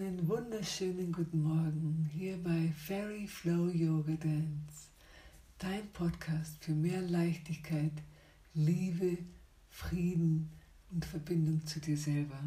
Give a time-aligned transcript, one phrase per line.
[0.00, 4.88] Einen wunderschönen guten Morgen hier bei Fairy Flow Yoga Dance,
[5.58, 7.92] dein Podcast für mehr Leichtigkeit,
[8.54, 9.18] Liebe,
[9.68, 10.50] Frieden
[10.90, 12.40] und Verbindung zu dir selber.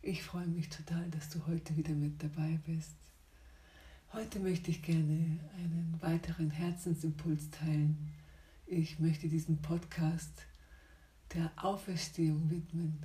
[0.00, 2.96] Ich freue mich total, dass du heute wieder mit dabei bist.
[4.14, 8.10] Heute möchte ich gerne einen weiteren Herzensimpuls teilen.
[8.64, 10.46] Ich möchte diesen Podcast
[11.34, 13.04] der Auferstehung widmen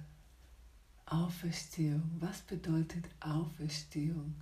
[1.06, 2.04] Auferstehung.
[2.20, 4.36] Was bedeutet Auferstehung?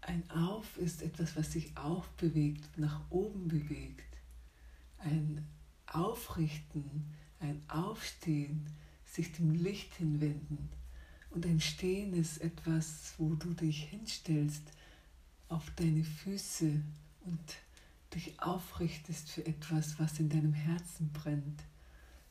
[0.00, 4.16] Ein Auf ist etwas, was sich aufbewegt, nach oben bewegt.
[4.98, 5.46] Ein
[5.86, 8.66] Aufrichten, ein Aufstehen,
[9.04, 10.68] sich dem Licht hinwenden.
[11.30, 14.62] Und ein Stehen ist etwas, wo du dich hinstellst
[15.48, 16.80] auf deine Füße
[17.20, 17.54] und
[18.14, 21.62] dich aufrichtest für etwas, was in deinem Herzen brennt.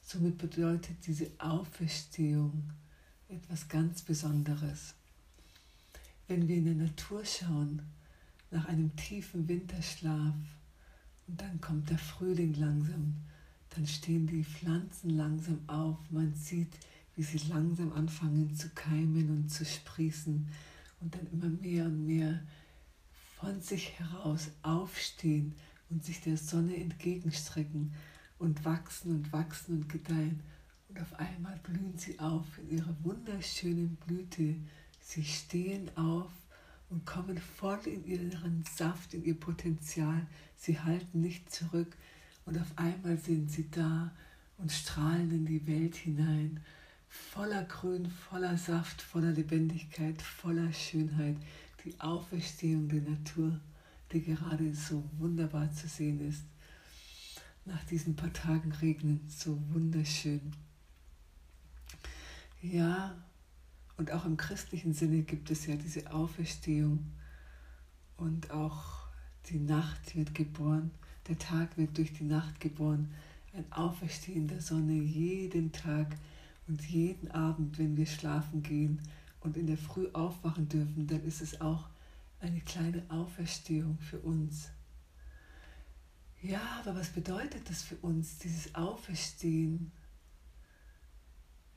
[0.01, 2.71] Somit bedeutet diese Auferstehung,
[3.29, 4.93] etwas ganz Besonderes.
[6.27, 7.81] Wenn wir in der Natur schauen,
[8.51, 10.33] nach einem tiefen Winterschlaf
[11.27, 13.15] und dann kommt der Frühling langsam,
[13.71, 16.73] dann stehen die Pflanzen langsam auf, man sieht,
[17.15, 20.47] wie sie langsam anfangen zu keimen und zu sprießen
[21.01, 22.39] und dann immer mehr und mehr
[23.39, 25.53] von sich heraus aufstehen
[25.89, 27.93] und sich der Sonne entgegenstrecken
[28.39, 30.41] und wachsen und wachsen und gedeihen
[31.01, 34.55] auf einmal blühen sie auf in ihrer wunderschönen Blüte.
[35.01, 36.31] Sie stehen auf
[36.89, 40.25] und kommen voll in ihren Saft, in ihr Potenzial.
[40.55, 41.95] Sie halten nicht zurück
[42.45, 44.11] und auf einmal sind sie da
[44.57, 46.61] und strahlen in die Welt hinein.
[47.09, 51.37] Voller Grün, voller Saft, voller Lebendigkeit, voller Schönheit.
[51.85, 53.59] Die Auferstehung der Natur,
[54.11, 56.43] die gerade so wunderbar zu sehen ist.
[57.65, 60.53] Nach diesen paar Tagen regnen, so wunderschön.
[62.61, 63.15] Ja,
[63.97, 67.11] und auch im christlichen Sinne gibt es ja diese Auferstehung
[68.17, 69.07] und auch
[69.49, 70.91] die Nacht wird geboren,
[71.27, 73.13] der Tag wird durch die Nacht geboren,
[73.53, 76.15] ein Auferstehen der Sonne jeden Tag
[76.67, 79.01] und jeden Abend, wenn wir schlafen gehen
[79.41, 81.87] und in der Früh aufwachen dürfen, dann ist es auch
[82.39, 84.69] eine kleine Auferstehung für uns.
[86.41, 89.91] Ja, aber was bedeutet das für uns, dieses Auferstehen?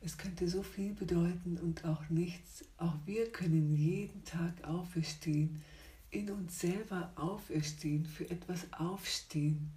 [0.02, 2.64] Es könnte so viel bedeuten und auch nichts.
[2.78, 5.62] Auch wir können jeden Tag auferstehen,
[6.10, 9.70] in uns selber auferstehen, für etwas aufstehen,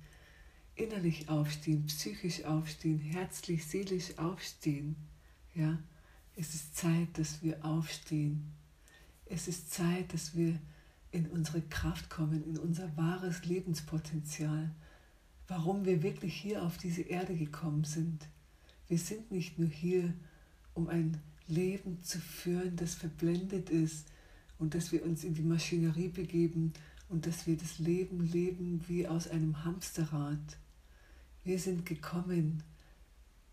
[0.76, 4.96] innerlich aufstehen, psychisch aufstehen, herzlich, seelisch aufstehen.
[5.54, 5.78] Ja,
[6.36, 8.54] es ist Zeit, dass wir aufstehen.
[9.26, 10.58] Es ist Zeit, dass wir
[11.12, 14.72] in unsere Kraft kommen, in unser wahres Lebenspotenzial,
[15.48, 18.28] warum wir wirklich hier auf diese Erde gekommen sind.
[18.94, 20.14] Wir sind nicht nur hier,
[20.76, 24.06] um ein Leben zu führen, das verblendet ist
[24.60, 26.74] und dass wir uns in die Maschinerie begeben
[27.10, 30.60] und dass wir das Leben leben wie aus einem Hamsterrad.
[31.44, 32.62] Wir sind gekommen,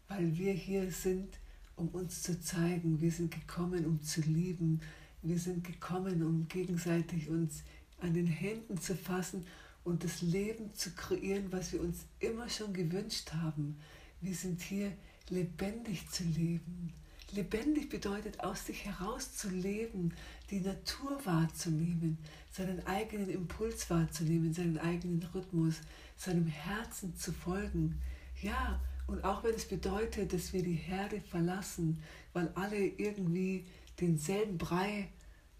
[0.08, 1.38] weil wir hier sind,
[1.74, 3.00] um uns zu zeigen.
[3.00, 4.82] Wir sind gekommen, um zu lieben.
[5.22, 7.62] Wir sind gekommen, um gegenseitig uns
[8.02, 9.46] an den Händen zu fassen
[9.84, 13.78] und das Leben zu kreieren, was wir uns immer schon gewünscht haben.
[14.20, 14.92] Wir sind hier,
[15.30, 16.92] lebendig zu leben.
[17.32, 20.12] Lebendig bedeutet, aus sich heraus zu leben,
[20.50, 22.18] die Natur wahrzunehmen,
[22.50, 25.76] seinen eigenen Impuls wahrzunehmen, seinen eigenen Rhythmus,
[26.16, 28.00] seinem Herzen zu folgen.
[28.42, 32.02] Ja, und auch wenn es bedeutet, dass wir die Herde verlassen,
[32.32, 33.64] weil alle irgendwie
[34.00, 35.08] denselben Brei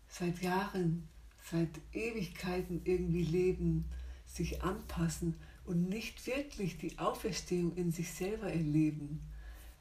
[0.09, 1.09] seit Jahren,
[1.51, 3.85] seit Ewigkeiten irgendwie leben,
[4.27, 9.21] sich anpassen und nicht wirklich die Auferstehung in sich selber erleben.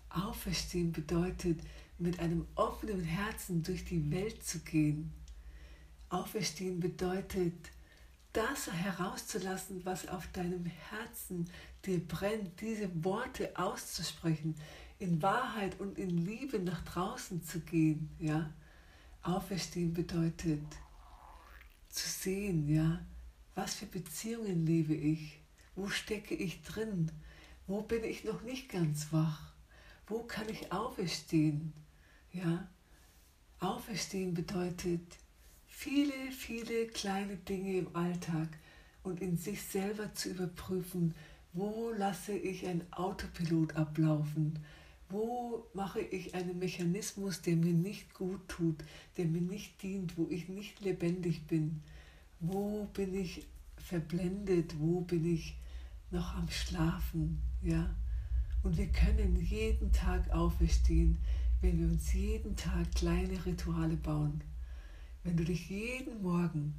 [0.09, 1.59] Auferstehen bedeutet,
[1.97, 5.11] mit einem offenen Herzen durch die Welt zu gehen.
[6.09, 7.53] Auferstehen bedeutet,
[8.33, 11.49] das herauszulassen, was auf deinem Herzen
[11.85, 14.55] dir brennt, diese Worte auszusprechen,
[14.99, 18.53] in Wahrheit und in Liebe nach draußen zu gehen, ja.
[19.21, 20.63] Auferstehen bedeutet
[21.89, 23.05] zu sehen, ja,
[23.55, 25.39] was für Beziehungen lebe ich,
[25.75, 27.11] wo stecke ich drin,
[27.67, 29.48] wo bin ich noch nicht ganz wach,
[30.09, 31.71] wo kann ich auferstehen?
[32.33, 32.67] Ja,
[33.59, 35.01] auferstehen bedeutet
[35.67, 38.49] viele, viele kleine Dinge im Alltag
[39.03, 41.15] und in sich selber zu überprüfen,
[41.53, 44.59] wo lasse ich ein Autopilot ablaufen,
[45.09, 48.83] wo mache ich einen Mechanismus, der mir nicht gut tut,
[49.17, 51.81] der mir nicht dient, wo ich nicht lebendig bin,
[52.39, 53.47] wo bin ich
[53.77, 55.55] verblendet, wo bin ich
[56.11, 57.95] noch am Schlafen, ja.
[58.69, 61.17] Und wir können jeden Tag auferstehen,
[61.59, 64.43] wenn wir uns jeden Tag kleine Rituale bauen.
[65.23, 66.75] wenn du dich jeden Morgen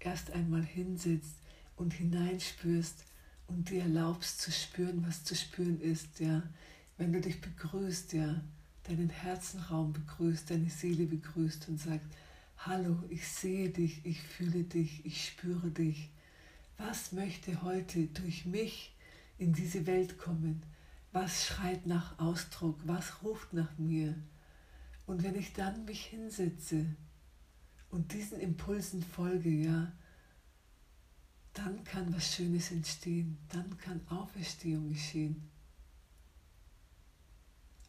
[0.00, 1.36] erst einmal hinsetzt
[1.76, 3.06] und hineinspürst
[3.46, 6.42] und dir erlaubst zu spüren, was zu spüren ist, ja,
[6.98, 8.44] wenn du dich begrüßt, ja,
[8.82, 12.10] deinen Herzenraum begrüßt, deine Seele begrüßt und sagst,
[12.58, 16.10] hallo, ich sehe dich, ich fühle dich, ich spüre dich.
[16.76, 18.94] Was möchte heute durch mich
[19.38, 20.62] in diese Welt kommen?
[21.12, 22.80] Was schreit nach Ausdruck?
[22.84, 24.14] Was ruft nach mir?
[25.06, 26.86] Und wenn ich dann mich hinsetze
[27.90, 29.92] und diesen Impulsen folge, ja,
[31.52, 35.50] dann kann was Schönes entstehen, dann kann Auferstehung geschehen.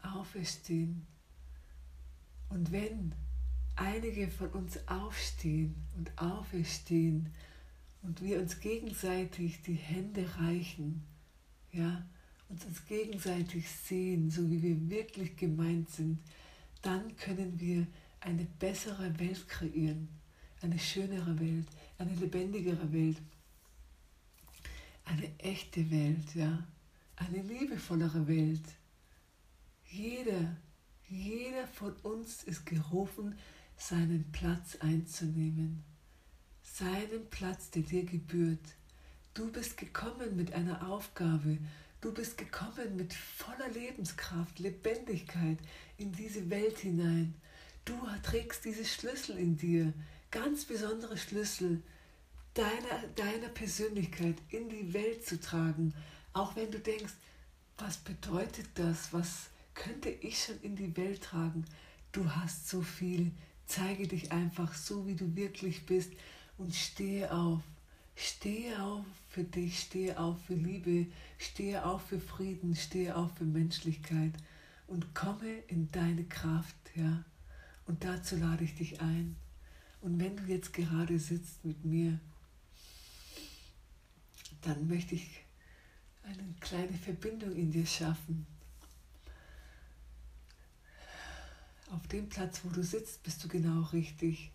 [0.02, 1.06] Auferstehen.
[2.50, 3.14] Und wenn
[3.76, 7.32] einige von uns aufstehen und auferstehen
[8.02, 11.04] und wir uns gegenseitig die Hände reichen,
[11.72, 12.04] ja,
[12.52, 16.20] uns uns gegenseitig sehen, so wie wir wirklich gemeint sind,
[16.82, 17.88] dann können wir
[18.20, 20.10] eine bessere Welt kreieren,
[20.62, 21.68] eine schönere Welt,
[21.98, 23.18] eine lebendigere Welt,
[25.06, 26.64] eine echte Welt, ja,
[27.16, 28.64] eine liebevollere Welt.
[29.90, 30.58] Jeder,
[31.10, 33.36] jeder von uns ist gerufen,
[33.78, 35.84] seinen Platz einzunehmen,
[36.62, 38.76] seinen Platz, der dir gebührt.
[39.34, 41.58] Du bist gekommen mit einer Aufgabe,
[42.02, 45.58] du bist gekommen mit voller Lebenskraft, Lebendigkeit
[45.98, 47.34] in diese Welt hinein.
[47.86, 47.94] Du
[48.24, 49.94] trägst diese Schlüssel in dir,
[50.30, 51.82] ganz besondere Schlüssel
[52.54, 55.94] deiner, deiner Persönlichkeit in die Welt zu tragen,
[56.34, 57.14] auch wenn du denkst,
[57.78, 61.66] was bedeutet das, was könnte ich schon in die Welt tragen?
[62.12, 63.32] Du hast so viel
[63.72, 66.12] Zeige dich einfach so, wie du wirklich bist
[66.58, 67.62] und stehe auf.
[68.18, 71.08] Stehe auf für dich, stehe auf für Liebe,
[71.38, 74.34] stehe auf für Frieden, stehe auf für Menschlichkeit
[74.88, 77.24] und komme in deine Kraft, ja.
[77.86, 79.38] Und dazu lade ich dich ein.
[80.02, 82.20] Und wenn du jetzt gerade sitzt mit mir,
[84.62, 85.30] dann möchte ich
[86.24, 88.46] eine kleine Verbindung in dir schaffen.
[91.90, 94.52] Auf dem Platz, wo du sitzt, bist du genau richtig.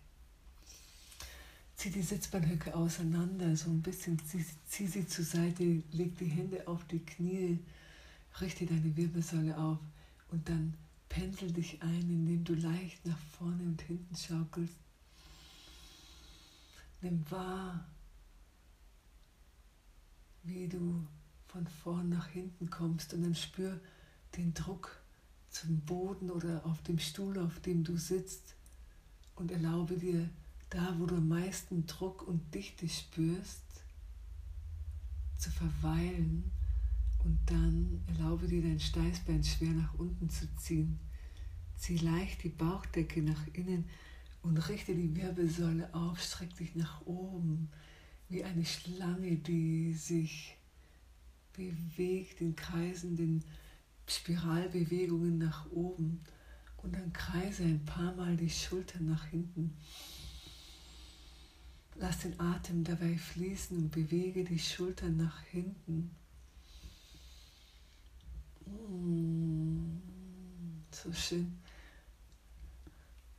[1.77, 6.67] Zieh die Sitzbahnhöcke auseinander, so ein bisschen, zieh, zieh sie zur Seite, leg die Hände
[6.67, 7.59] auf die Knie,
[8.41, 9.77] richte deine Wirbelsäule auf
[10.31, 10.73] und dann
[11.07, 14.73] pendel dich ein, indem du leicht nach vorne und hinten schaukelst.
[17.01, 17.85] Nimm wahr,
[20.41, 21.05] wie du
[21.45, 23.79] von vorn nach hinten kommst und dann spür
[24.35, 24.99] den Druck
[25.51, 28.55] zum Boden oder auf dem Stuhl, auf dem du sitzt
[29.35, 30.27] und erlaube dir,
[30.69, 33.63] da wo du am meisten Druck und Dichte spürst,
[35.37, 36.51] zu verweilen
[37.23, 40.99] und dann erlaube dir dein Steißbein schwer nach unten zu ziehen.
[41.75, 43.85] Zieh leicht die Bauchdecke nach innen
[44.41, 47.69] und richte die Wirbelsäule auf, streck dich nach oben
[48.29, 50.55] wie eine Schlange, die sich
[51.53, 53.43] bewegt in kreisenden
[54.07, 56.21] Spiralbewegungen nach oben
[56.77, 59.75] und dann kreise ein paar Mal die Schultern nach hinten.
[61.99, 66.11] Lass den Atem dabei fließen und bewege die Schultern nach hinten.
[68.65, 69.97] Mm,
[70.91, 71.57] so schön.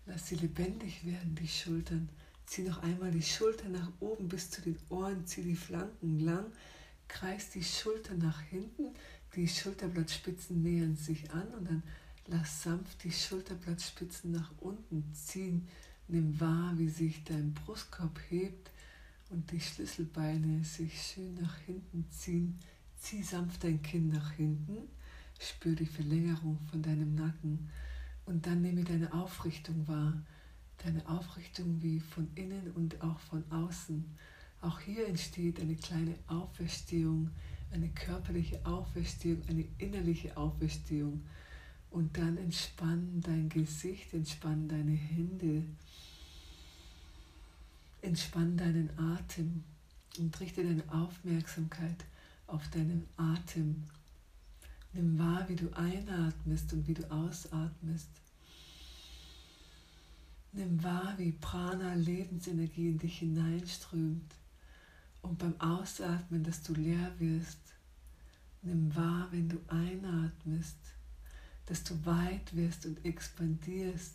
[0.07, 2.09] Lass sie lebendig werden, die Schultern.
[2.47, 6.47] Zieh noch einmal die Schultern nach oben bis zu den Ohren, zieh die Flanken lang,
[7.07, 8.95] kreis die Schultern nach hinten,
[9.37, 11.83] die Schulterblattspitzen nähern sich an und dann
[12.27, 15.69] lass sanft die Schulterblattspitzen nach unten ziehen.
[16.09, 18.71] Nimm wahr, wie sich dein Brustkorb hebt
[19.31, 22.59] und die Schlüsselbeine sich schön nach hinten ziehen.
[22.97, 24.89] Zieh sanft dein Kinn nach hinten,
[25.39, 27.71] spür die Verlängerung von deinem Nacken
[28.27, 30.21] und dann nehme deine Aufrichtung wahr.
[30.79, 34.05] Deine Aufrichtung wie von innen und auch von außen.
[34.61, 37.31] Auch hier entsteht eine kleine Auferstehung
[37.71, 41.23] eine körperliche Auferstehung, eine innerliche Auferstehung.
[41.91, 45.65] Und dann entspann dein Gesicht, entspann deine Hände,
[48.03, 49.65] entspann deinen Atem
[50.19, 52.05] und richte deine Aufmerksamkeit
[52.47, 53.85] auf deinen Atem.
[54.93, 58.09] Nimm wahr, wie du einatmest und wie du ausatmest.
[60.53, 64.35] Nimm wahr, wie Prana, Lebensenergie in dich hineinströmt.
[65.21, 67.61] Und beim Ausatmen, dass du leer wirst,
[68.63, 70.79] nimm wahr, wenn du einatmest,
[71.69, 74.15] dass du weit wirst und expandierst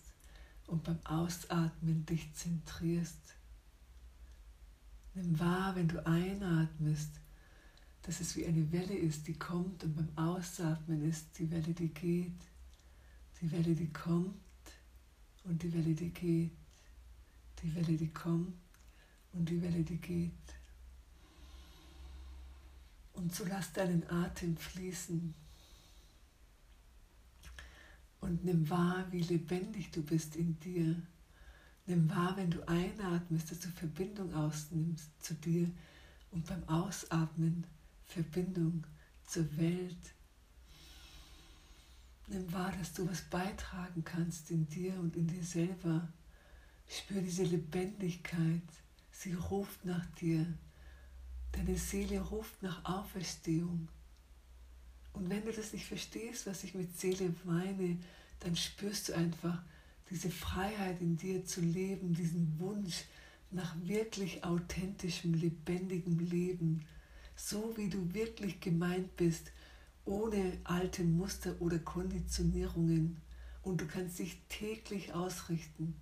[0.65, 3.35] und beim Ausatmen dich zentrierst.
[5.13, 7.11] Nimm wahr, wenn du einatmest,
[8.01, 11.89] dass es wie eine Welle ist, die kommt und beim Ausatmen ist die Welle, die
[11.89, 12.41] geht.
[13.39, 14.33] Die Welle, die kommt
[15.43, 16.51] und die Welle, die geht.
[17.61, 18.57] Die Welle, die kommt
[19.33, 20.31] und die Welle, die geht.
[23.13, 25.35] Und so lass deinen Atem fließen.
[28.23, 30.95] Und nimm wahr, wie lebendig du bist in dir.
[31.85, 35.69] Nimm wahr, wenn du einatmest, dass du Verbindung ausnimmst zu dir
[36.31, 37.67] und beim Ausatmen
[38.05, 38.87] Verbindung
[39.27, 40.13] zur Welt.
[42.27, 46.07] Nimm wahr, dass du was beitragen kannst in dir und in dir selber.
[46.87, 48.61] Spür diese Lebendigkeit.
[49.11, 50.45] Sie ruft nach dir.
[51.51, 53.89] Deine Seele ruft nach Auferstehung.
[55.13, 57.97] Und wenn du das nicht verstehst, was ich mit Seele meine,
[58.39, 59.61] dann spürst du einfach
[60.09, 63.05] diese Freiheit in dir zu leben, diesen Wunsch
[63.51, 66.85] nach wirklich authentischem, lebendigem Leben,
[67.35, 69.51] so wie du wirklich gemeint bist,
[70.05, 73.21] ohne alte Muster oder Konditionierungen.
[73.61, 75.95] Und du kannst dich täglich ausrichten.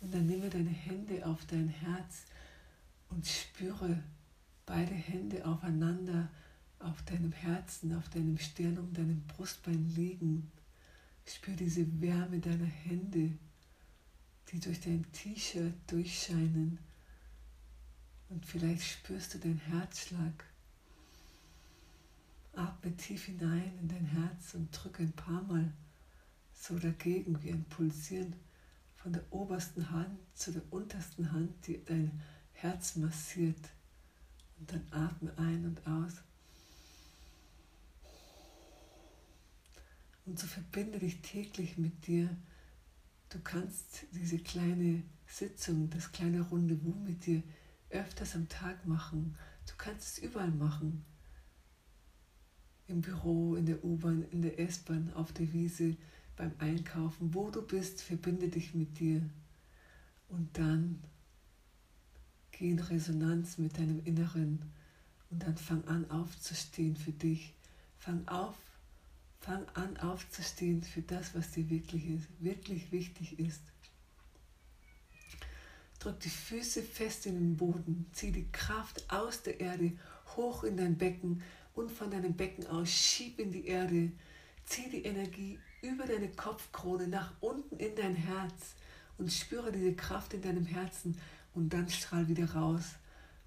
[0.00, 2.24] Und dann nehme deine Hände auf dein Herz
[3.08, 4.02] und spüre
[4.66, 6.28] beide Hände aufeinander
[6.84, 10.50] auf deinem Herzen, auf deinem Stirn, um deinem Brustbein liegen.
[11.26, 13.32] Spür diese Wärme deiner Hände,
[14.50, 16.78] die durch dein T-Shirt durchscheinen.
[18.28, 20.44] Und vielleicht spürst du den Herzschlag.
[22.52, 25.72] Atme tief hinein in dein Herz und drücke ein paar Mal
[26.52, 28.36] so dagegen wie ein Pulsieren
[28.96, 32.22] von der obersten Hand zu der untersten Hand, die dein
[32.52, 33.70] Herz massiert.
[34.58, 36.22] Und dann atme ein und aus.
[40.24, 42.28] Und so verbinde dich täglich mit dir.
[43.28, 47.42] Du kannst diese kleine Sitzung, das kleine Rendezvous mit dir
[47.90, 49.36] öfters am Tag machen.
[49.66, 51.04] Du kannst es überall machen.
[52.86, 55.96] Im Büro, in der U-Bahn, in der S-Bahn, auf der Wiese,
[56.36, 59.22] beim Einkaufen, wo du bist, verbinde dich mit dir.
[60.28, 61.02] Und dann
[62.50, 64.60] geh in Resonanz mit deinem Inneren
[65.30, 67.54] und dann fang an aufzustehen für dich.
[67.98, 68.56] Fang auf,
[69.44, 73.60] fang an aufzustehen für das, was dir wirklich ist, wirklich wichtig ist.
[75.98, 79.92] Drück die Füße fest in den Boden, zieh die Kraft aus der Erde
[80.36, 81.42] hoch in dein Becken
[81.74, 84.12] und von deinem Becken aus schieb in die Erde.
[84.64, 88.74] Zieh die Energie über deine Kopfkrone nach unten in dein Herz
[89.18, 91.18] und spüre diese Kraft in deinem Herzen
[91.54, 92.94] und dann strahl wieder raus.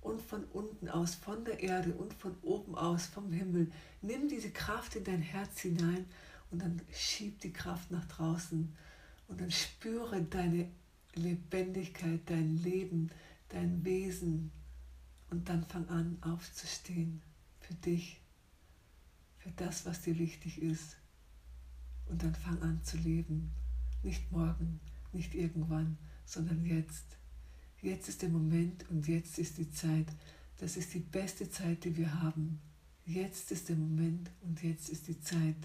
[0.07, 3.69] Und von unten aus, von der Erde und von oben aus, vom Himmel,
[4.01, 6.05] nimm diese Kraft in dein Herz hinein
[6.49, 8.73] und dann schieb die Kraft nach draußen
[9.27, 10.69] und dann spüre deine
[11.13, 13.09] Lebendigkeit, dein Leben,
[13.49, 14.51] dein Wesen
[15.29, 17.21] und dann fang an aufzustehen
[17.59, 18.21] für dich,
[19.39, 20.95] für das, was dir wichtig ist.
[22.05, 23.51] Und dann fang an zu leben.
[24.03, 24.79] Nicht morgen,
[25.11, 27.17] nicht irgendwann, sondern jetzt.
[27.81, 30.07] Jetzt ist der Moment und jetzt ist die Zeit.
[30.57, 32.59] Das ist die beste Zeit, die wir haben.
[33.05, 35.55] Jetzt ist der Moment und jetzt ist die Zeit.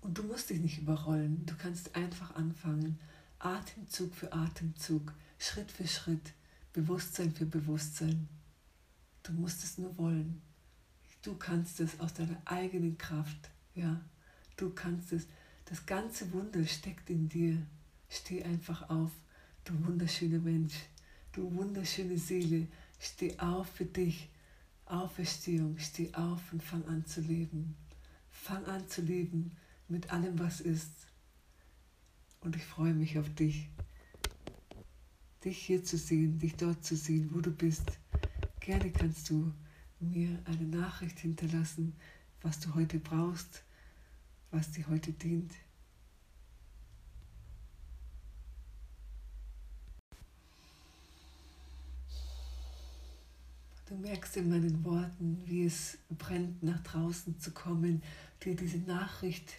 [0.00, 1.46] Und du musst dich nicht überrollen.
[1.46, 2.98] Du kannst einfach anfangen.
[3.38, 6.32] Atemzug für Atemzug, Schritt für Schritt,
[6.72, 8.28] Bewusstsein für Bewusstsein.
[9.22, 10.42] Du musst es nur wollen.
[11.22, 13.50] Du kannst es aus deiner eigenen Kraft.
[13.74, 14.00] Ja,
[14.56, 15.26] du kannst es.
[15.66, 17.56] Das ganze Wunder steckt in dir.
[18.08, 19.12] Steh einfach auf,
[19.64, 20.74] du wunderschöner Mensch,
[21.32, 22.66] du wunderschöne Seele.
[22.98, 24.28] Steh auf für dich.
[24.86, 27.76] Auferstehung, steh auf und fang an zu leben.
[28.30, 29.52] Fang an zu leben
[29.88, 30.90] mit allem, was ist.
[32.40, 33.68] Und ich freue mich auf dich.
[35.44, 37.98] Dich hier zu sehen, dich dort zu sehen, wo du bist.
[38.58, 39.52] Gerne kannst du
[40.00, 41.94] mir eine Nachricht hinterlassen,
[42.42, 43.62] was du heute brauchst
[44.50, 45.52] was dir heute dient.
[53.90, 58.04] Du merkst in meinen Worten, wie es brennt, nach draußen zu kommen,
[58.40, 59.52] dir diese Nachricht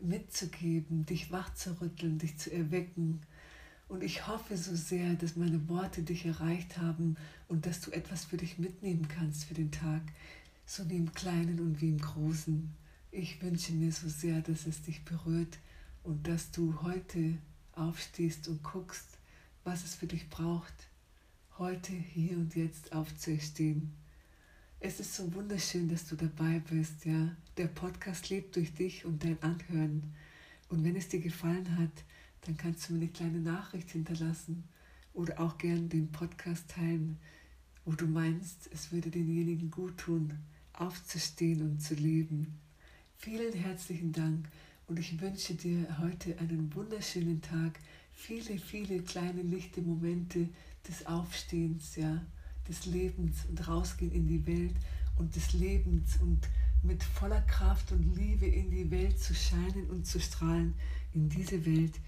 [0.00, 3.20] mitzugeben, dich wachzurütteln, dich zu erwecken.
[3.86, 7.18] Und ich hoffe so sehr, dass meine Worte dich erreicht haben
[7.48, 10.00] und dass du etwas für dich mitnehmen kannst für den Tag,
[10.64, 12.72] so wie im Kleinen und wie im Großen.
[13.10, 15.58] Ich wünsche mir so sehr, dass es dich berührt
[16.02, 17.36] und dass du heute
[17.72, 19.18] aufstehst und guckst,
[19.64, 20.72] was es für dich braucht,
[21.58, 23.94] heute, hier und jetzt aufzustehen.
[24.78, 27.34] Es ist so wunderschön, dass du dabei bist, ja.
[27.56, 30.02] Der Podcast lebt durch dich und dein Anhören.
[30.68, 32.04] Und wenn es dir gefallen hat,
[32.42, 34.64] dann kannst du mir eine kleine Nachricht hinterlassen
[35.14, 37.16] oder auch gern den Podcast teilen,
[37.86, 40.34] wo du meinst, es würde denjenigen gut tun,
[40.74, 42.58] aufzustehen und zu leben.
[43.16, 44.46] Vielen herzlichen Dank
[44.88, 47.80] und ich wünsche dir heute einen wunderschönen Tag.
[48.12, 50.48] viele, viele kleine lichte Momente
[50.88, 52.24] des Aufstehens, ja,
[52.68, 54.74] des Lebens und rausgehen in die Welt
[55.16, 56.48] und des Lebens und
[56.82, 60.74] mit voller Kraft und Liebe in die Welt zu scheinen und zu strahlen,
[61.12, 61.98] in diese Welt,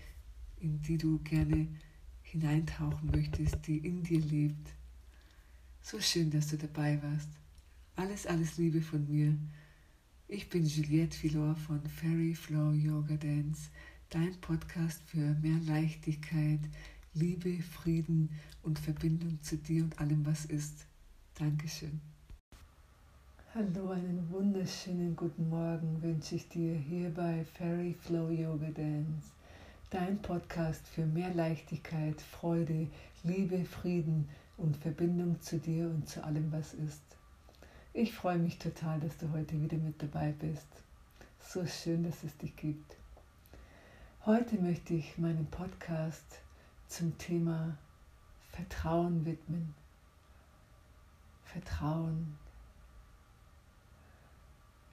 [0.61, 1.69] in die du gerne
[2.23, 4.69] hineintauchen möchtest, die in dir lebt.
[5.81, 7.29] So schön, dass du dabei warst.
[7.97, 9.37] Alles, alles Liebe von mir.
[10.29, 13.71] Ich bin Juliette Filor von Fairy Flow Yoga Dance,
[14.11, 16.61] dein Podcast für mehr Leichtigkeit,
[17.15, 18.29] Liebe, Frieden
[18.63, 20.85] und Verbindung zu dir und allem, was ist.
[21.39, 22.01] Dankeschön.
[23.55, 29.33] Hallo, einen wunderschönen guten Morgen wünsche ich dir hier bei Fairy Flow Yoga Dance,
[29.91, 32.89] dein Podcast für mehr Leichtigkeit, Freude,
[33.25, 37.03] Liebe, Frieden und Verbindung zu dir und zu allem, was ist.
[37.95, 40.69] Ich freue mich total, dass du heute wieder mit dabei bist.
[41.41, 42.97] So schön, dass es dich gibt.
[44.27, 46.43] Heute möchte ich meinen Podcast
[46.89, 47.77] zum Thema
[48.51, 49.75] Vertrauen widmen.
[51.45, 52.39] Vertrauen.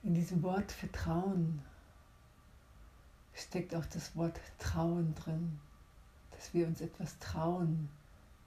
[0.04, 1.62] In diesem Wort Vertrauen
[3.34, 5.60] steckt auch das Wort Trauen drin,
[6.32, 7.90] dass wir uns etwas trauen,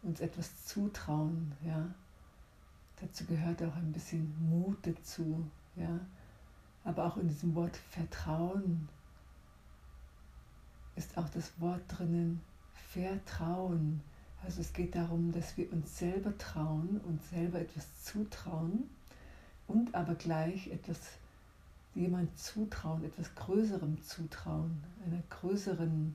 [0.02, 1.92] uns etwas zutrauen, ja.
[3.00, 6.00] Dazu gehört auch ein bisschen Mut dazu, ja.
[6.84, 8.88] Aber auch in diesem Wort Vertrauen
[10.96, 12.42] ist auch das Wort drinnen
[12.92, 14.00] Vertrauen.
[14.44, 18.88] Also es geht darum, dass wir uns selber trauen, uns selber etwas zutrauen
[19.66, 20.98] und aber gleich etwas
[21.94, 26.14] jemand zutrauen, etwas Größerem zutrauen, einer größeren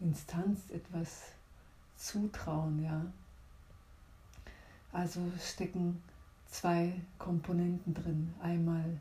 [0.00, 1.22] Instanz etwas
[1.96, 3.06] zutrauen, ja.
[4.90, 6.02] Also stecken
[6.50, 8.34] zwei Komponenten drin.
[8.42, 9.00] Einmal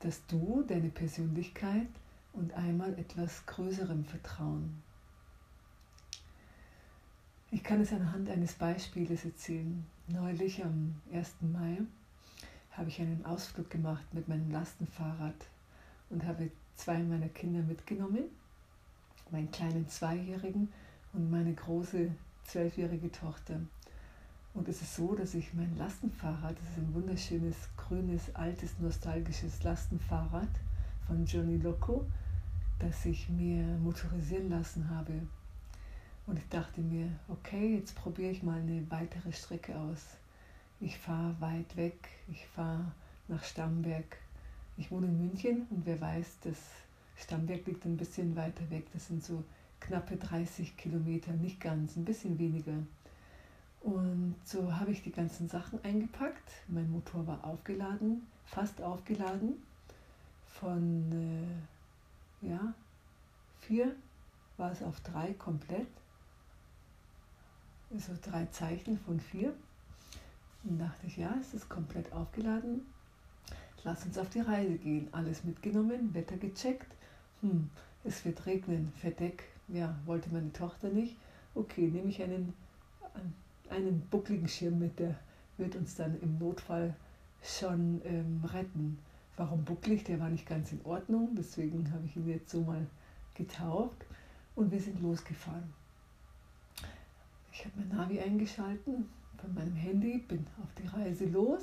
[0.00, 1.88] das Du, deine Persönlichkeit
[2.34, 4.83] und einmal etwas größerem Vertrauen.
[7.54, 9.86] Ich kann es anhand eines Beispieles erzählen.
[10.08, 11.34] Neulich am 1.
[11.52, 11.82] Mai
[12.72, 15.36] habe ich einen Ausflug gemacht mit meinem Lastenfahrrad
[16.10, 18.24] und habe zwei meiner Kinder mitgenommen,
[19.30, 20.72] meinen kleinen Zweijährigen
[21.12, 22.10] und meine große
[22.42, 23.60] zwölfjährige Tochter.
[24.52, 29.62] Und es ist so, dass ich mein Lastenfahrrad, das ist ein wunderschönes, grünes, altes, nostalgisches
[29.62, 30.50] Lastenfahrrad
[31.06, 32.04] von Johnny Loco,
[32.80, 35.12] das ich mir motorisieren lassen habe.
[36.26, 40.00] Und ich dachte mir, okay, jetzt probiere ich mal eine weitere Strecke aus.
[40.80, 42.92] Ich fahre weit weg, ich fahre
[43.28, 44.16] nach Stamberg.
[44.76, 46.56] Ich wohne in München und wer weiß, das
[47.16, 48.86] Stamberg liegt ein bisschen weiter weg.
[48.92, 49.44] Das sind so
[49.80, 52.78] knappe 30 Kilometer, nicht ganz, ein bisschen weniger.
[53.82, 56.50] Und so habe ich die ganzen Sachen eingepackt.
[56.68, 59.62] Mein Motor war aufgeladen, fast aufgeladen.
[60.46, 61.66] Von
[62.42, 62.72] äh, ja,
[63.60, 63.94] vier
[64.56, 65.86] war es auf drei komplett.
[67.94, 69.54] Also drei Zeichen von vier.
[70.64, 72.82] Und dachte ich, ja, es ist komplett aufgeladen.
[73.84, 75.08] Lass uns auf die Reise gehen.
[75.12, 76.92] Alles mitgenommen, Wetter gecheckt.
[77.40, 77.70] Hm,
[78.02, 79.44] es wird regnen, Verdeck.
[79.68, 81.16] Ja, wollte meine Tochter nicht.
[81.54, 82.54] Okay, nehme ich einen
[83.70, 85.18] einen buckligen Schirm mit, der
[85.56, 86.94] wird uns dann im Notfall
[87.42, 88.98] schon ähm, retten.
[89.36, 90.04] Warum bucklig?
[90.04, 92.86] Der war nicht ganz in Ordnung, deswegen habe ich ihn jetzt so mal
[93.34, 94.06] getauft
[94.54, 95.72] und wir sind losgefahren.
[97.54, 101.62] Ich habe mein Navi eingeschalten von meinem Handy, bin auf die Reise los.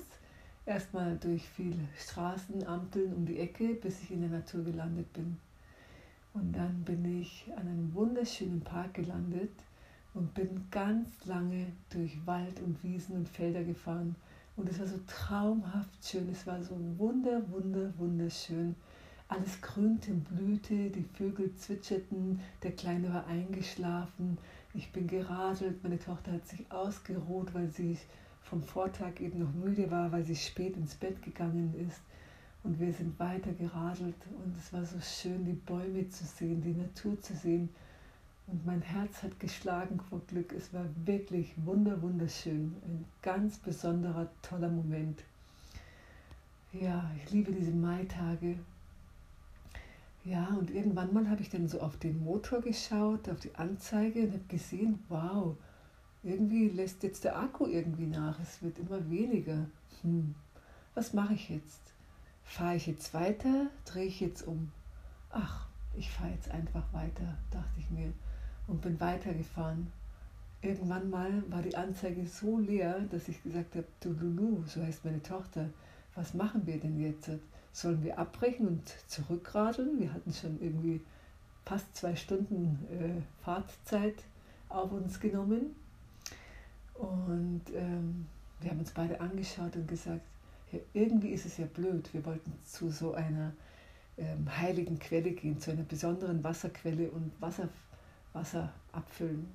[0.66, 5.38] Erstmal durch viele Straßen, Ampeln um die Ecke, bis ich in der Natur gelandet bin.
[6.34, 9.52] Und dann bin ich an einem wunderschönen Park gelandet,
[10.14, 14.16] und bin ganz lange durch Wald und Wiesen und Felder gefahren.
[14.58, 18.76] Und es war so traumhaft schön, es war so wunder, wunder, wunderschön.
[19.30, 24.38] Alles grünte und blühte, die Vögel zwitscherten, der Kleine war eingeschlafen,
[24.74, 27.98] ich bin geradelt, meine Tochter hat sich ausgeruht, weil sie
[28.44, 32.02] vom Vortag eben noch müde war, weil sie spät ins Bett gegangen ist.
[32.64, 36.74] Und wir sind weiter geradelt und es war so schön, die Bäume zu sehen, die
[36.74, 37.70] Natur zu sehen.
[38.48, 40.54] Und mein Herz hat geschlagen vor Glück.
[40.54, 42.76] Es war wirklich wunder, wunderschön.
[42.86, 45.24] Ein ganz besonderer, toller Moment.
[46.74, 48.58] Ja, ich liebe diese Maitage.
[50.24, 54.22] Ja, und irgendwann mal habe ich dann so auf den Motor geschaut, auf die Anzeige
[54.22, 55.56] und habe gesehen, wow,
[56.24, 58.40] irgendwie lässt jetzt der Akku irgendwie nach.
[58.40, 59.66] Es wird immer weniger.
[60.04, 60.36] Hm,
[60.94, 61.82] was mache ich jetzt?
[62.44, 63.68] Fahre ich jetzt weiter?
[63.86, 64.72] Drehe ich jetzt um?
[65.32, 68.14] Ach, ich fahre jetzt einfach weiter, dachte ich mir
[68.68, 69.88] und bin weitergefahren.
[70.62, 75.04] Irgendwann mal war die Anzeige so leer, dass ich gesagt habe, du Lulu, so heißt
[75.04, 75.70] meine Tochter,
[76.14, 77.32] was machen wir denn jetzt?
[77.74, 80.00] Sollen wir abbrechen und zurückradeln?
[80.00, 81.02] Wir hatten schon irgendwie
[81.66, 84.16] fast zwei Stunden äh, Fahrtzeit
[84.70, 85.76] auf uns genommen.
[86.96, 88.28] Und ähm,
[88.60, 90.22] wir haben uns beide angeschaut und gesagt,
[90.72, 92.14] ja, irgendwie ist es ja blöd.
[92.14, 93.54] Wir wollten zu so einer
[94.18, 97.70] ähm, heiligen Quelle gehen, zu einer besonderen Wasserquelle und Wasser,
[98.34, 99.48] Wasser abfüllen.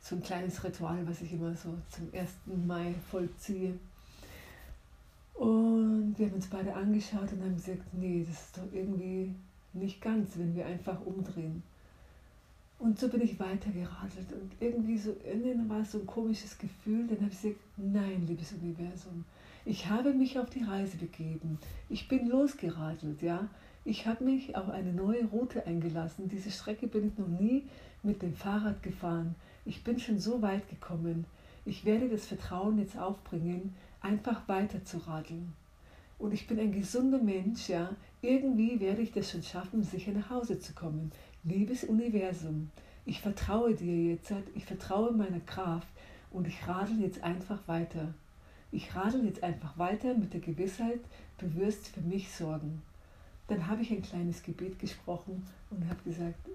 [0.00, 2.30] So ein kleines Ritual, was ich immer so zum 1.
[2.66, 3.74] Mai vollziehe.
[5.34, 9.34] Und wir haben uns beide angeschaut und haben gesagt, nee, das ist doch irgendwie
[9.72, 11.62] nicht ganz, wenn wir einfach umdrehen.
[12.78, 17.08] Und so bin ich weitergeradelt und irgendwie so innen war so ein komisches Gefühl.
[17.08, 19.24] Dann habe ich gesagt, nein, liebes Universum,
[19.64, 21.58] ich habe mich auf die Reise begeben.
[21.88, 23.48] Ich bin losgeradelt, ja.
[23.84, 26.28] Ich habe mich auf eine neue Route eingelassen.
[26.28, 27.64] Diese Strecke bin ich noch nie
[28.02, 29.34] mit dem Fahrrad gefahren.
[29.64, 31.24] Ich bin schon so weit gekommen.
[31.64, 35.52] Ich werde das Vertrauen jetzt aufbringen, einfach weiter zu radeln.
[36.18, 37.94] Und ich bin ein gesunder Mensch, ja.
[38.20, 41.12] Irgendwie werde ich das schon schaffen, sicher nach Hause zu kommen.
[41.44, 42.70] Liebes Universum,
[43.06, 45.88] ich vertraue dir jetzt, ich vertraue meiner Kraft
[46.30, 48.12] und ich radel jetzt einfach weiter.
[48.72, 51.00] Ich radel jetzt einfach weiter mit der Gewissheit,
[51.38, 52.82] du wirst für mich sorgen.
[53.46, 56.48] Dann habe ich ein kleines Gebet gesprochen und habe gesagt,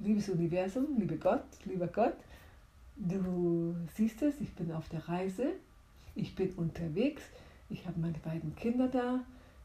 [0.00, 2.16] liebes Universum, liebe Gott, lieber Gott,
[2.96, 5.52] du siehst es, ich bin auf der Reise,
[6.14, 7.22] ich bin unterwegs,
[7.70, 9.20] ich habe meine beiden Kinder da,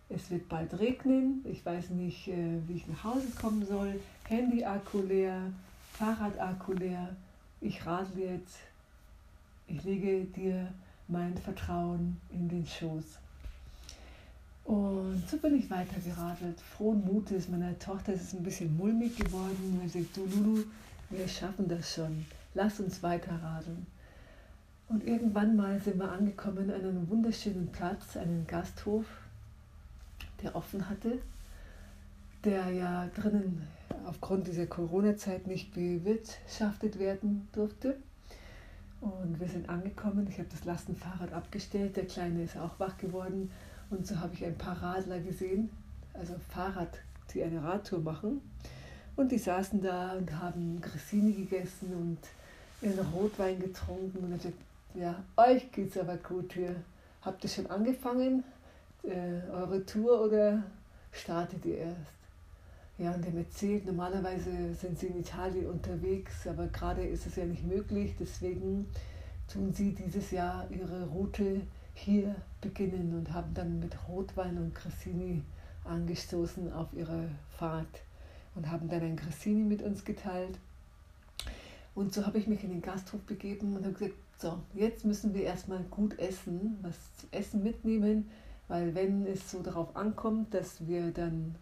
[0.10, 5.02] es wird bald regnen, ich weiß nicht, äh, wie ich nach Hause kommen soll, Handy-Akku
[5.02, 5.52] leer,
[5.94, 7.16] Fahrrad-Akku leer,
[7.62, 8.58] ich radle jetzt,
[9.68, 10.74] ich lege dir
[11.08, 13.20] mein Vertrauen in den Schoß.
[14.66, 16.60] Und so bin ich weitergeradelt.
[16.62, 17.50] Frohen Mutes.
[17.50, 19.80] Meiner Tochter ist ein bisschen mulmig geworden.
[19.82, 20.63] Und sie sagt, du Lulu,
[21.10, 22.26] wir schaffen das schon.
[22.54, 23.86] Lass uns weiterradeln.
[24.89, 29.06] Und irgendwann mal sind wir angekommen an einem wunderschönen Platz, einen Gasthof,
[30.41, 31.19] der offen hatte,
[32.43, 33.67] der ja drinnen
[34.06, 37.98] aufgrund dieser Corona-Zeit nicht bewirtschaftet werden durfte.
[39.02, 40.28] Und wir sind angekommen.
[40.30, 41.98] Ich habe das Lastenfahrrad abgestellt.
[41.98, 43.52] Der Kleine ist auch wach geworden.
[43.89, 45.69] Und so habe ich ein paar Radler gesehen,
[46.13, 47.00] also Fahrrad,
[47.34, 48.41] die eine Radtour machen.
[49.15, 52.17] Und die saßen da und haben Grissini gegessen und
[52.82, 54.19] ihren Rotwein getrunken.
[54.24, 54.34] Und
[54.96, 56.76] ja, euch geht's aber gut hier.
[57.22, 58.44] Habt ihr schon angefangen,
[59.04, 60.64] äh, eure Tour, oder
[61.12, 62.14] startet ihr erst?
[62.98, 67.46] Ja, und er erzählt, normalerweise sind sie in Italien unterwegs, aber gerade ist es ja
[67.46, 68.16] nicht möglich.
[68.20, 68.88] Deswegen
[69.52, 71.62] tun sie dieses Jahr ihre Route
[71.96, 75.42] hier beginnen und haben dann mit Rotwein und Cressini
[75.86, 78.02] angestoßen auf ihre Fahrt
[78.56, 80.58] und haben dann ein Cressini mit uns geteilt.
[81.96, 85.34] Und so habe ich mich in den Gasthof begeben und habe gesagt, so, jetzt müssen
[85.34, 88.30] wir erstmal gut essen, was zu essen mitnehmen,
[88.68, 91.56] weil wenn es so darauf ankommt, dass wir dann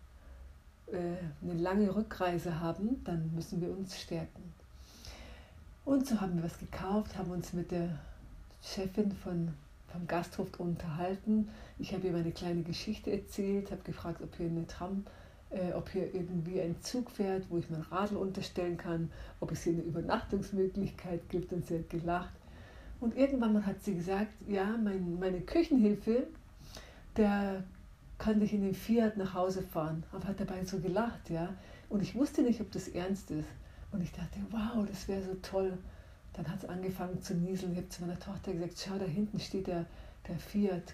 [0.87, 0.97] äh,
[1.43, 4.51] eine lange Rückreise haben, dann müssen wir uns stärken.
[5.85, 7.99] Und so haben wir was gekauft, haben uns mit der
[8.63, 9.53] Chefin von,
[9.91, 11.49] vom Gasthof unterhalten.
[11.77, 15.05] Ich habe ihr meine kleine Geschichte erzählt, habe gefragt, ob hier eine Tram,
[15.51, 19.61] äh, ob hier irgendwie ein Zug fährt, wo ich mein Radl unterstellen kann, ob es
[19.61, 22.40] hier eine Übernachtungsmöglichkeit gibt und sie hat gelacht.
[23.01, 26.27] Und irgendwann hat sie gesagt, ja, mein, meine Küchenhilfe,
[27.17, 27.63] der
[28.19, 30.03] kann dich in den Fiat nach Hause fahren.
[30.11, 31.49] Aber hat dabei so gelacht, ja.
[31.89, 33.49] Und ich wusste nicht, ob das ernst ist.
[33.91, 35.77] Und ich dachte, wow, das wäre so toll.
[36.33, 37.71] Dann hat es angefangen zu nieseln.
[37.71, 39.85] Ich habe zu meiner Tochter gesagt, schau, da hinten steht der,
[40.27, 40.93] der Fiat,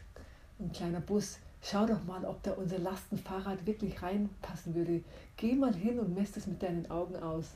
[0.59, 1.39] ein kleiner Bus.
[1.61, 5.03] Schau doch mal, ob da unser Lastenfahrrad wirklich reinpassen würde.
[5.35, 7.47] Geh mal hin und mess das mit deinen Augen aus.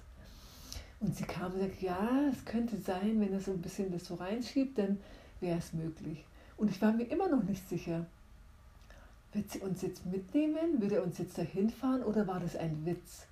[1.02, 4.06] Und sie kam und sagte, ja, es könnte sein, wenn er so ein bisschen das
[4.06, 5.00] so reinschiebt, dann
[5.40, 6.24] wäre es möglich.
[6.58, 8.06] Und ich war mir immer noch nicht sicher.
[9.34, 10.80] Wird sie uns jetzt mitnehmen?
[10.80, 13.26] Wird er uns jetzt dahin fahren oder war das ein Witz?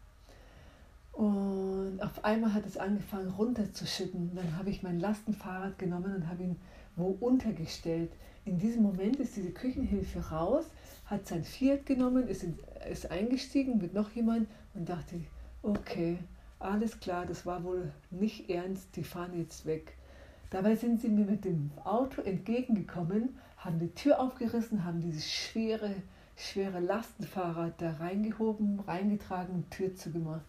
[1.12, 4.32] Und auf einmal hat es angefangen runterzuschütten.
[4.36, 6.56] Dann habe ich mein Lastenfahrrad genommen und habe ihn
[6.96, 8.12] wo untergestellt.
[8.46, 10.66] In diesem Moment ist diese Küchenhilfe raus,
[11.06, 12.58] hat sein Fiat genommen, ist, in,
[12.90, 15.22] ist eingestiegen mit noch jemand und dachte,
[15.62, 16.18] okay,
[16.60, 19.96] alles klar, das war wohl nicht ernst, die fahren jetzt weg.
[20.50, 25.94] Dabei sind sie mir mit dem Auto entgegengekommen, haben die Tür aufgerissen, haben dieses schwere,
[26.36, 30.46] schwere Lastenfahrrad da reingehoben, reingetragen Tür zugemacht.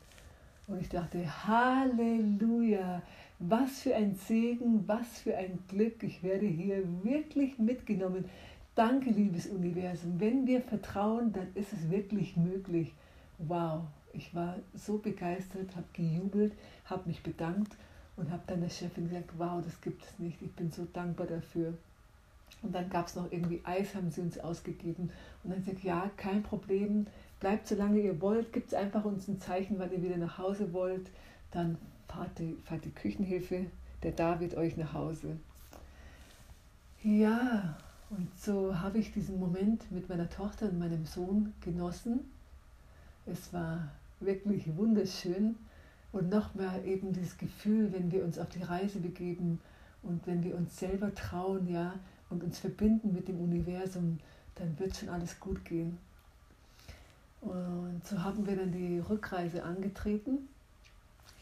[0.67, 3.03] Und ich dachte, Halleluja,
[3.41, 8.25] was für ein Segen, was für ein Glück, ich werde hier wirklich mitgenommen.
[8.75, 10.21] Danke, liebes Universum.
[10.21, 12.95] Wenn wir vertrauen, dann ist es wirklich möglich.
[13.39, 16.53] Wow, ich war so begeistert, habe gejubelt,
[16.85, 17.73] habe mich bedankt
[18.17, 20.41] und habe dann der Chefin gesagt, wow, das gibt es nicht.
[20.43, 21.75] Ich bin so dankbar dafür.
[22.63, 25.11] Und dann gab es noch irgendwie Eis, haben sie uns ausgegeben.
[25.43, 27.07] Und dann sagt, ja, kein Problem,
[27.39, 30.37] bleibt so lange ihr wollt, gibt es einfach uns ein Zeichen, wann ihr wieder nach
[30.39, 31.09] Hause wollt.
[31.53, 33.67] Dann fahrt die, fahrt die Küchenhilfe,
[34.03, 35.37] der David, euch nach Hause.
[37.03, 37.79] Ja,
[38.11, 42.31] und so habe ich diesen Moment mit meiner Tochter und meinem Sohn genossen.
[43.25, 43.89] Es war
[44.21, 45.57] wirklich wunderschön
[46.13, 49.61] und nochmal eben dieses Gefühl, wenn wir uns auf die Reise begeben
[50.03, 51.95] und wenn wir uns selber trauen, ja,
[52.31, 54.19] und uns verbinden mit dem Universum,
[54.55, 55.99] dann wird schon alles gut gehen.
[57.41, 60.49] Und so haben wir dann die Rückreise angetreten.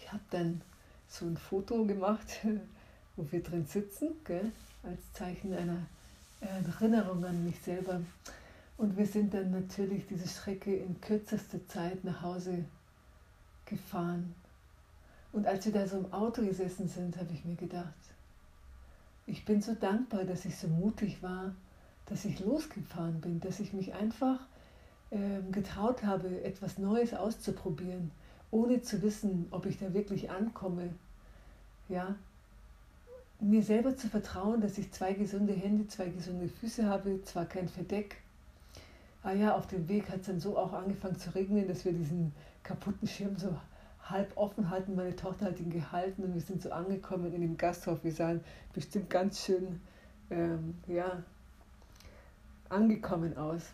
[0.00, 0.60] Ich habe dann
[1.08, 2.40] so ein Foto gemacht,
[3.16, 5.86] wo wir drin sitzen, gell, als Zeichen einer
[6.40, 8.00] Erinnerung an mich selber.
[8.78, 12.64] Und wir sind dann natürlich diese Strecke in kürzester Zeit nach Hause
[13.66, 14.34] gefahren.
[15.32, 17.92] Und als wir da so im Auto gesessen sind, habe ich mir gedacht,
[19.26, 21.54] ich bin so dankbar, dass ich so mutig war,
[22.06, 24.40] dass ich losgefahren bin, dass ich mich einfach
[25.10, 28.12] äh, getraut habe, etwas Neues auszuprobieren,
[28.50, 30.90] ohne zu wissen, ob ich da wirklich ankomme.
[31.88, 32.14] Ja,
[33.40, 37.68] mir selber zu vertrauen, dass ich zwei gesunde Hände, zwei gesunde Füße habe, zwar kein
[37.68, 38.16] Verdeck.
[39.28, 41.92] Ah ja, auf dem Weg hat es dann so auch angefangen zu regnen, dass wir
[41.92, 43.54] diesen kaputten Schirm so
[44.02, 44.96] halb offen hatten.
[44.96, 48.02] Meine Tochter hat ihn gehalten und wir sind so angekommen in dem Gasthof.
[48.02, 48.40] Wir sahen
[48.72, 49.82] bestimmt ganz schön
[50.30, 51.22] ähm, ja,
[52.70, 53.64] angekommen aus.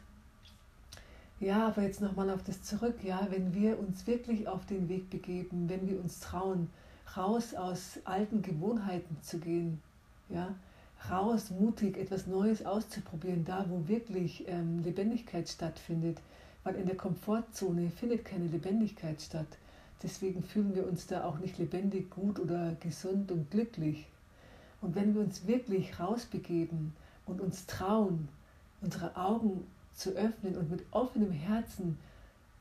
[1.39, 2.97] Ja, aber jetzt nochmal auf das zurück.
[3.05, 6.69] Ja, wenn wir uns wirklich auf den Weg begeben, wenn wir uns trauen,
[7.17, 9.81] raus aus alten Gewohnheiten zu gehen,
[10.31, 10.53] ja,
[11.11, 16.19] raus, mutig etwas Neues auszuprobieren, da wo wirklich ähm, Lebendigkeit stattfindet,
[16.63, 19.47] weil in der Komfortzone findet keine Lebendigkeit statt.
[20.03, 24.07] Deswegen fühlen wir uns da auch nicht lebendig, gut oder gesund und glücklich.
[24.81, 26.93] Und wenn wir uns wirklich rausbegeben
[27.27, 28.29] und uns trauen,
[28.83, 31.99] unsere Augen zu öffnen und mit offenem Herzen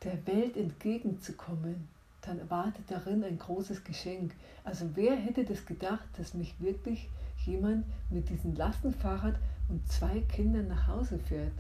[0.04, 1.88] der Welt entgegenzukommen,
[2.22, 4.32] dann wartet darin ein großes Geschenk.
[4.64, 7.10] Also wer hätte das gedacht, dass mich wirklich
[7.46, 9.36] jemand mit diesem Lastenfahrrad
[9.70, 11.54] und zwei Kindern nach Hause fährt?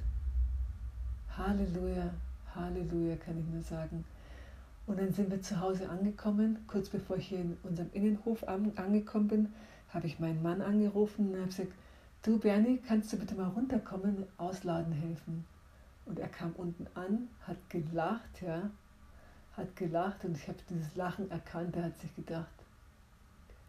[1.37, 2.13] Halleluja,
[2.55, 4.05] Halleluja, kann ich nur sagen.
[4.85, 6.57] Und dann sind wir zu Hause angekommen.
[6.67, 9.53] Kurz bevor ich hier in unserem Innenhof angekommen bin,
[9.89, 11.71] habe ich meinen Mann angerufen und habe gesagt,
[12.23, 15.45] du Bernie, kannst du bitte mal runterkommen, ausladen helfen?
[16.05, 18.69] Und er kam unten an, hat gelacht, ja,
[19.55, 21.75] hat gelacht und ich habe dieses Lachen erkannt.
[21.77, 22.51] Er hat sich gedacht,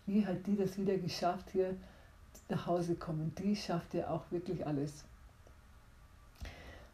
[0.06, 1.76] wie hat die das wieder geschafft, hier
[2.48, 3.34] nach Hause kommen?
[3.38, 5.04] Die schafft ja auch wirklich alles.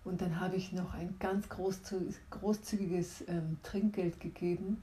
[0.04, 4.82] Und dann habe ich noch ein ganz großzügiges ähm, Trinkgeld gegeben,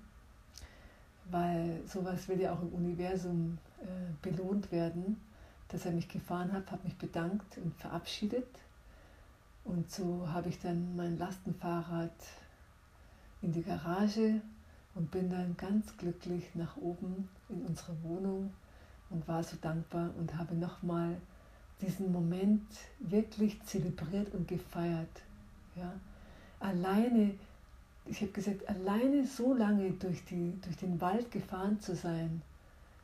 [1.31, 3.85] weil sowas will ja auch im Universum äh,
[4.21, 5.19] belohnt werden,
[5.69, 8.47] dass er mich gefahren hat, habe mich bedankt und verabschiedet.
[9.63, 12.13] Und so habe ich dann mein Lastenfahrrad
[13.41, 14.39] in die Garage
[14.95, 18.53] und bin dann ganz glücklich nach oben in unsere Wohnung
[19.09, 21.17] und war so dankbar und habe nochmal
[21.81, 22.65] diesen Moment
[22.99, 25.21] wirklich zelebriert und gefeiert.
[25.75, 25.93] Ja?
[26.59, 27.35] Alleine,
[28.05, 32.41] ich habe gesagt, alleine so lange durch, die, durch den Wald gefahren zu sein,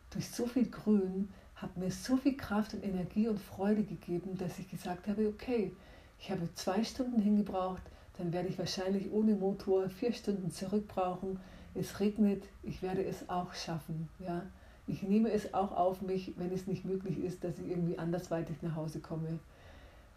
[0.10, 4.60] durch so viel Grün, hat mir so viel Kraft und Energie und Freude gegeben, dass
[4.60, 5.72] ich gesagt habe, okay,
[6.20, 7.82] ich habe zwei Stunden hingebraucht,
[8.18, 11.40] dann werde ich wahrscheinlich ohne Motor vier Stunden zurück brauchen.
[11.74, 14.10] Es regnet, ich werde es auch schaffen.
[14.20, 14.44] Ja?
[14.88, 18.62] Ich nehme es auch auf mich, wenn es nicht möglich ist, dass ich irgendwie andersweitig
[18.62, 19.40] nach Hause komme.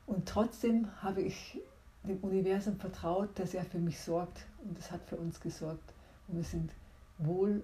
[0.06, 1.60] Und trotzdem habe ich
[2.02, 5.92] dem Universum vertraut, dass er für mich sorgt und es hat für uns gesorgt.
[6.28, 6.70] Und wir sind
[7.18, 7.62] wohl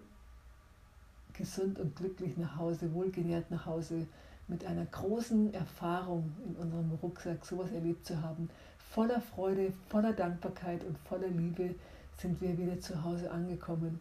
[1.32, 4.06] gesund und glücklich nach Hause, wohlgenährt nach Hause,
[4.48, 8.50] mit einer großen Erfahrung in unserem Rucksack, sowas erlebt zu haben,
[8.90, 11.74] voller Freude, voller Dankbarkeit und voller Liebe
[12.18, 14.00] sind wir wieder zu Hause angekommen.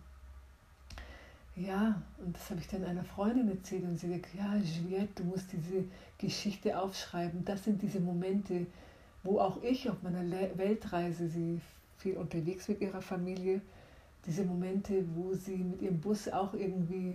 [1.67, 5.23] Ja, und das habe ich dann einer Freundin erzählt und sie sagt, ja, Juliette, du
[5.25, 5.83] musst diese
[6.17, 7.45] Geschichte aufschreiben.
[7.45, 8.65] Das sind diese Momente,
[9.23, 10.23] wo auch ich auf meiner
[10.57, 11.61] Weltreise, sie
[11.97, 13.61] viel unterwegs mit ihrer Familie,
[14.25, 17.13] diese Momente, wo sie mit ihrem Bus auch irgendwie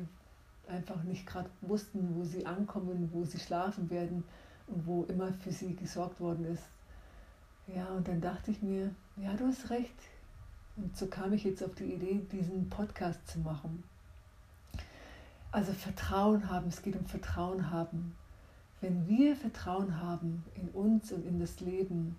[0.69, 4.23] einfach nicht gerade wussten, wo sie ankommen, wo sie schlafen werden
[4.69, 6.65] und wo immer für sie gesorgt worden ist.
[7.75, 9.97] Ja, und dann dachte ich mir, ja, du hast recht.
[10.77, 13.83] Und so kam ich jetzt auf die Idee, diesen Podcast zu machen.
[15.57, 18.15] Also Vertrauen haben, es geht um Vertrauen haben.
[18.83, 22.17] Wenn wir Vertrauen haben in uns und in das Leben,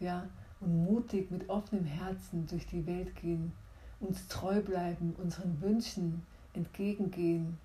[0.00, 3.52] ja, und mutig mit offenem Herzen durch die Welt gehen,
[4.00, 7.58] uns treu bleiben, unseren Wünschen entgegengehen,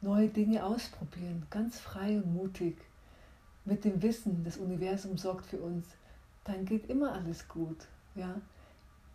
[0.00, 2.76] neue Dinge ausprobieren, ganz frei und mutig,
[3.64, 5.86] mit dem Wissen, das Universum sorgt für uns,
[6.42, 7.86] dann geht immer alles gut.
[8.16, 8.34] Ja?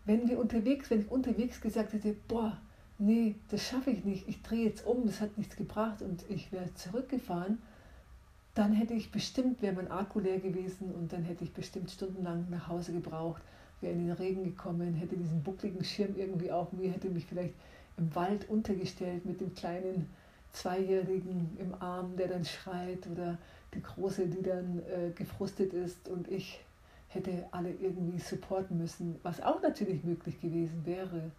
[0.06, 2.58] Wenn wir unterwegs, wenn ich unterwegs gesagt hätte, boah,
[2.98, 6.52] nee, das schaffe ich nicht, ich drehe jetzt um, das hat nichts gebracht und ich
[6.52, 7.60] wäre zurückgefahren,
[8.54, 12.48] dann hätte ich bestimmt, wäre mein Akku leer gewesen und dann hätte ich bestimmt stundenlang
[12.50, 13.42] nach Hause gebraucht,
[13.82, 17.54] wäre in den Regen gekommen, hätte diesen buckligen Schirm irgendwie auf mir, hätte mich vielleicht
[17.98, 20.10] im Wald untergestellt mit dem kleinen
[20.54, 23.38] Zweijährigen im Arm, der dann schreit oder
[23.74, 26.62] die Große, die dann äh, gefrustet ist und ich
[27.10, 31.32] hätte alle irgendwie supporten müssen, was auch natürlich möglich gewesen wäre.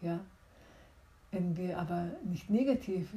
[0.00, 0.20] Ja?
[1.32, 3.08] Wenn wir aber nicht negativ,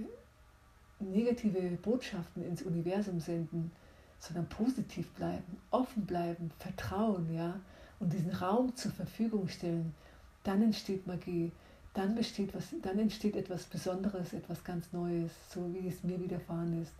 [0.99, 3.71] negative Botschaften ins Universum senden,
[4.19, 7.59] sondern positiv bleiben, offen bleiben, vertrauen, ja,
[7.99, 9.93] und diesen Raum zur Verfügung stellen,
[10.43, 11.51] dann entsteht Magie,
[11.93, 16.81] dann, besteht was, dann entsteht etwas Besonderes, etwas ganz Neues, so wie es mir widerfahren
[16.81, 16.93] ist.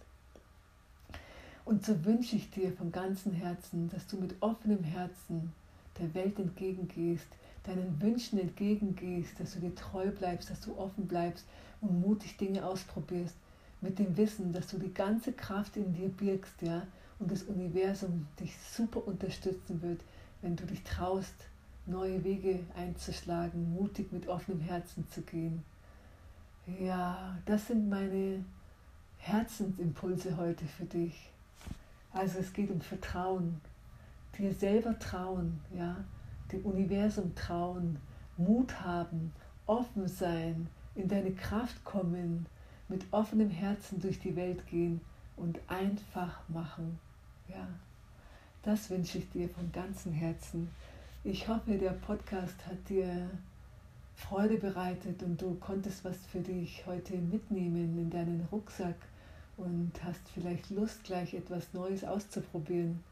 [1.66, 5.52] Und so wünsche ich dir von ganzem Herzen, dass du mit offenem Herzen
[6.00, 7.28] der Welt entgegengehst,
[7.68, 11.46] deinen Wünschen entgegengehst, dass du dir treu bleibst, dass du offen bleibst
[11.82, 13.36] und mutig Dinge ausprobierst,
[13.82, 16.84] mit dem Wissen, dass du die ganze Kraft in dir birgst, ja,
[17.20, 20.02] und das Universum dich super unterstützen wird,
[20.42, 21.34] wenn du dich traust,
[21.86, 25.64] neue Wege einzuschlagen, mutig mit offenem Herzen zu gehen.
[26.80, 28.44] Ja, das sind meine
[29.18, 31.30] Herzensimpulse heute für dich.
[32.12, 33.62] Also es geht um Vertrauen,
[34.38, 35.98] dir selber trauen, ja,
[36.52, 37.98] dem Universum trauen,
[38.38, 39.34] Mut haben,
[39.66, 42.46] offen sein, in deine Kraft kommen,
[42.88, 45.02] mit offenem Herzen durch die Welt gehen
[45.38, 47.00] und einfach machen.
[47.50, 47.68] Ja,
[48.64, 50.70] das wünsche ich dir von ganzem Herzen.
[51.24, 53.30] Ich hoffe, der Podcast hat dir
[54.16, 58.96] Freude bereitet und du konntest was für dich heute mitnehmen in deinen Rucksack
[59.58, 63.04] und hast vielleicht Lust, gleich etwas Neues auszuprobieren,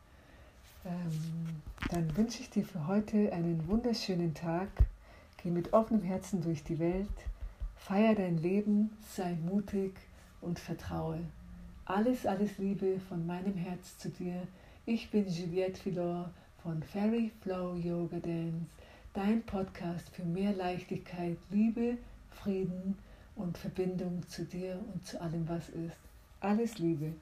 [0.86, 4.69] ähm, dann wünsche ich dir für heute einen wunderschönen Tag.
[5.41, 7.08] Geh mit offenem Herzen durch die Welt,
[7.76, 9.93] feier dein Leben, sei mutig
[10.41, 11.19] und vertraue.
[11.86, 14.48] Alles, alles Liebe von meinem Herz zu dir.
[14.86, 16.30] Ich bin Juliette Filor
[16.62, 18.65] von Fairy Flow Yoga Dance,
[19.13, 21.98] dein Podcast für mehr Leichtigkeit, Liebe,
[22.32, 22.98] Frieden
[23.36, 25.98] und Verbindung zu dir und zu allem, was ist.
[26.39, 27.13] Alles Liebe.